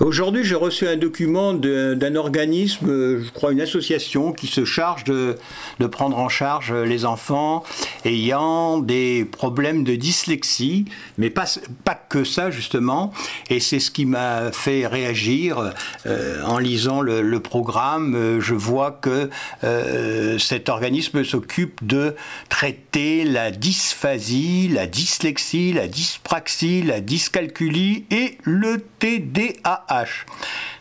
[0.00, 2.86] Aujourd'hui, j'ai reçu un document d'un organisme,
[3.22, 5.36] je crois une association, qui se charge de,
[5.92, 7.64] prendre en charge les enfants
[8.06, 10.86] ayant des problèmes de dyslexie,
[11.18, 11.44] mais pas,
[12.08, 13.12] que ça justement.
[13.50, 15.74] Et c'est ce qui m'a fait réagir
[16.06, 18.40] euh, en lisant le, programme.
[18.40, 19.28] Je vois que
[19.64, 22.14] euh, cet organisme s'occupe de
[22.48, 29.89] traiter la dysphasie, la dyslexie, la dyspraxie, la dyscalculie et le TDAH.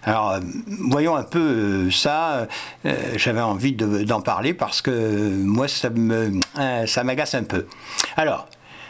[0.03, 2.47] Alors, euh, voyons un peu euh, ça.
[2.85, 4.91] Euh, j'avais envie d'en parler parce que
[5.43, 5.89] moi, ça
[7.03, 7.65] m'agace un peu.
[8.15, 8.47] Alors,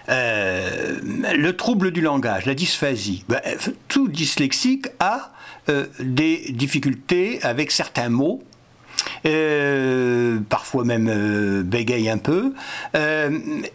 [0.08, 3.24] le trouble du langage, la dysphasie.
[3.30, 3.40] Ben,
[3.88, 5.32] tout dyslexique a
[6.00, 8.42] des difficultés avec certains mots.
[10.50, 12.54] parfois même bégaye un peu,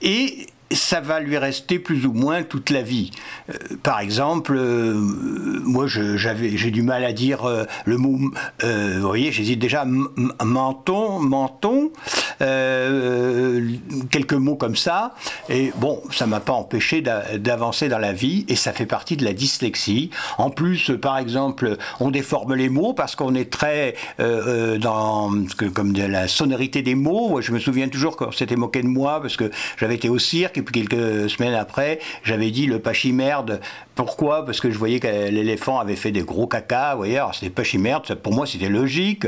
[0.03, 3.11] et ça va lui rester plus ou moins toute la vie.
[3.51, 8.19] Euh, par exemple, euh, moi j'ai du mal à dire euh, le mot,
[8.63, 11.91] vous voyez, j'hésite déjà, menton, menton,
[12.39, 15.15] quelques mots comme ça,
[15.49, 19.25] et bon, ça m'a pas empêché d'avancer dans la vie, et ça fait partie de
[19.25, 20.11] la dyslexie.
[20.39, 25.33] En plus, par exemple, on déforme les mots parce qu'on est très dans,
[25.75, 29.21] comme de la sonorité des mots, je me souviens toujours qu'on s'était moqué de moi
[29.21, 33.61] parce que j'avais été au cirque, puis quelques semaines après, j'avais dit le pachimerde.
[33.95, 34.45] Pourquoi?
[34.45, 37.51] Parce que je voyais que l'éléphant avait fait des gros caca, vous voyez, alors c'était
[37.51, 39.27] pachimerde, pour moi c'était logique.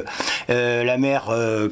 [0.50, 1.68] Euh, la mer euh,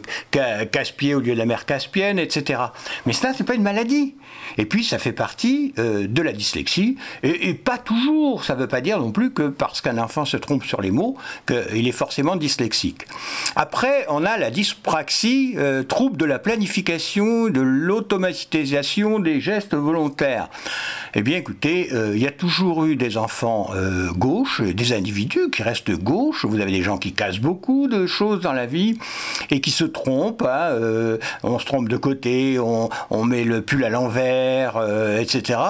[0.71, 2.61] Caspier au lieu de la mer Caspienne, etc.
[3.07, 4.15] Mais ça, c'est pas une maladie.
[4.59, 8.45] Et puis, ça fait partie euh, de la dyslexie, et, pas toujours.
[8.45, 10.91] Ça ne veut pas dire non plus que parce qu'un enfant se trompe sur les
[10.91, 11.17] mots,
[11.47, 13.07] qu'il est forcément dyslexique.
[13.57, 15.57] Après, on a la dyspraxie,
[15.89, 20.49] trouble de la planification, de l'automatisation des gestes volontaire
[21.15, 25.51] Eh bien, écoutez, euh, il y a toujours eu des enfants euh, gauches, des individus
[25.51, 26.45] qui restent gauches.
[26.45, 28.99] Vous avez des gens qui cassent beaucoup de choses dans la vie
[29.51, 30.43] et qui se trompent.
[30.43, 34.81] Hein, euh, on se trompe de côté, on, on met le pull à l'envers,
[35.19, 35.61] etc.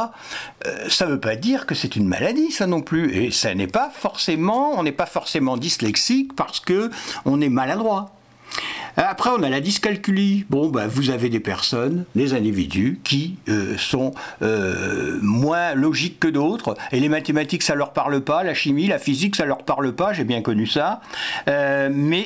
[0.88, 3.14] ça ne veut pas dire que c'est une maladie, ça non plus.
[3.14, 6.90] Et ça n'est pas forcément, on n'est pas forcément dyslexique parce que
[7.24, 8.12] on est maladroit.
[8.96, 10.44] Après, on a la dyscalculie.
[10.50, 14.12] Bon, ben, vous avez des personnes, des individus qui euh, sont
[14.42, 18.98] euh, moins logiques que d'autres, et les mathématiques, ça leur parle pas, la chimie, la
[18.98, 21.00] physique, ça leur parle pas, j'ai bien connu ça,
[21.48, 22.24] euh, mais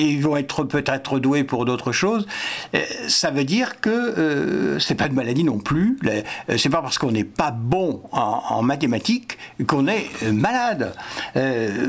[0.00, 2.26] ils vont être peut-être doués pour d'autres choses.
[3.06, 5.98] ça veut dire que c'est pas de maladie non plus.
[6.56, 10.94] C'est pas parce qu'on n'est pas bon en, mathématiques qu'on est malade.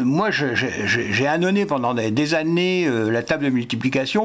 [0.03, 3.78] moi, j'ai annonné pendant des années la table de multiplication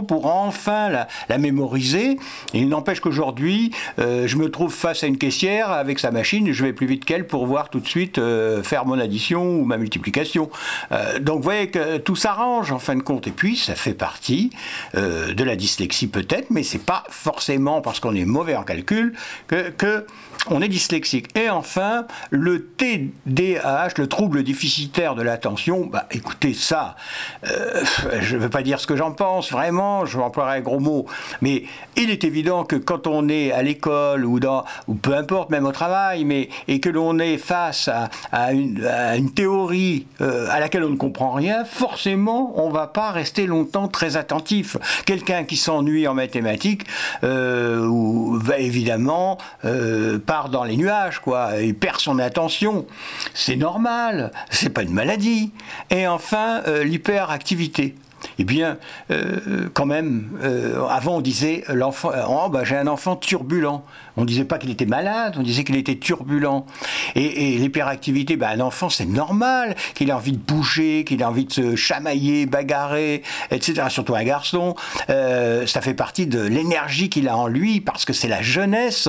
[0.07, 0.89] pour enfin
[1.29, 2.17] la, mémoriser.
[2.53, 6.65] il n'empêche qu'aujourd'hui, euh, je me trouve face à une caissière avec sa machine, je
[6.65, 9.77] vais plus vite qu'elle pour voir tout de suite euh, faire mon addition ou ma
[9.77, 10.51] multiplication.
[10.93, 13.27] Euh, donc vous voyez que tout s'arrange en fin de compte.
[13.27, 14.51] Et puis ça fait partie
[14.95, 19.15] de la dyslexie peut-être, mais c'est pas forcément parce qu'on est mauvais en calcul
[19.49, 20.07] que
[20.51, 21.37] on est dyslexique.
[21.37, 26.97] Et enfin, le TDAH, le trouble déficitaire de l'attention, bah, écoutez ça,
[27.45, 31.07] je ne veux pas dire ce que j'en pense, vraiment, je emploierai un gros mot,
[31.41, 31.65] mais
[31.97, 35.67] il est évident que quand on est à l'école ou, dans, ou peu importe, même
[35.67, 37.89] au travail, mais, et que l'on est face
[38.33, 43.47] à, une, théorie euh, à laquelle on ne comprend rien, forcément, on va pas rester
[43.47, 44.77] longtemps très attentif.
[45.07, 46.85] Quelqu'un qui s'ennuie en mathématiques,
[47.23, 52.87] euh, ou, évidemment, euh, part dans les nuages, quoi, et perd son attention.
[53.35, 55.53] C'est normal, c'est pas une maladie.
[55.91, 57.95] Et enfin, l'hyperactivité
[58.39, 58.79] eh bien,
[59.11, 63.85] euh, quand même, euh, avant on disait l'enfant, euh, oh, bah, j'ai un enfant turbulent.
[64.17, 66.67] On ne disait pas qu'il était malade, on disait qu'il était turbulent.
[67.15, 71.47] Et, l'hyperactivité, bah, un enfant, c'est normal qu'il ait envie de bouger, qu'il ait envie
[71.47, 73.85] de se chamailler, bagarrer, etc.
[73.89, 74.75] Surtout un garçon,
[75.09, 79.09] ça fait partie de l'énergie qu'il a en lui parce que c'est la jeunesse,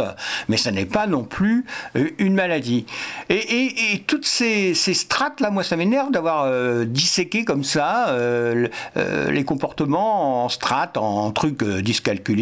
[0.49, 1.65] mais ça n'est pas non plus
[2.17, 2.85] une maladie.
[3.29, 6.49] Et, toutes ces, strates là, moi, ça m'énerve d'avoir
[6.85, 8.15] disséqué comme ça.
[9.15, 11.81] Euh, les comportements en strates, en trucs euh,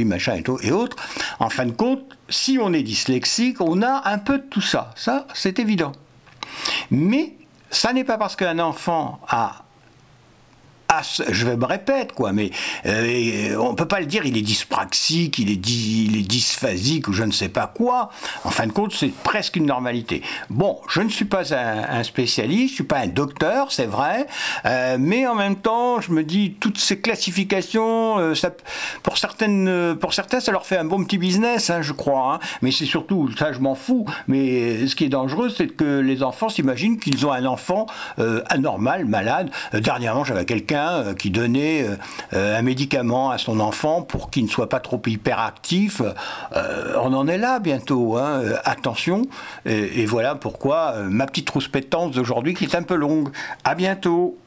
[0.06, 0.98] machin et, et autres.
[1.40, 4.92] En fin de compte, si on est dyslexique, on a un peu de tout ça.
[4.96, 5.92] Ça, c'est évident.
[6.90, 7.34] Mais
[7.70, 9.64] ça n'est pas parce qu'un enfant a
[11.30, 12.52] je me répète, quoi, mais
[12.86, 17.32] euh, on peut pas le dire, il est dyspraxique, il est, dysphasique ou je ne
[17.32, 18.10] sais pas quoi.
[18.44, 20.22] En fin de compte, c'est presque une normalité.
[20.50, 24.28] Bon, je ne suis pas un, spécialiste, je suis pas un docteur, c'est vrai,
[24.66, 28.34] euh, mais en même temps, je me dis, toutes ces classifications, euh,
[29.02, 32.40] pour, certaines, pour certains, ça leur fait un bon petit business, hein, je crois, hein.
[32.62, 36.24] mais c'est surtout, ça je m'en fous, mais ce qui est dangereux, c'est que les
[36.24, 37.86] enfants s'imaginent qu'ils ont un enfant
[38.48, 39.50] anormal, malade.
[39.74, 41.96] dernièrement, j'avais quelqu'un euh, qui donnait euh,
[42.34, 46.02] euh, un médicament à son enfant pour qu'il ne soit pas trop hyperactif.
[47.02, 49.24] on en est là bientôt, hein, attention.
[49.66, 53.30] Et, voilà pourquoi ma petite rouspétance d'aujourd'hui qui est un peu longue.
[53.64, 54.38] À bientôt.